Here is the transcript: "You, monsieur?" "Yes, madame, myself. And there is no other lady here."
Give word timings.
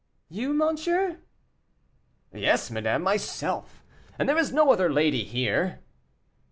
"You, 0.29 0.51
monsieur?" 0.55 1.19
"Yes, 2.33 2.71
madame, 2.71 3.03
myself. 3.03 3.83
And 4.17 4.27
there 4.27 4.35
is 4.39 4.51
no 4.51 4.71
other 4.73 4.91
lady 4.91 5.23
here." 5.25 5.81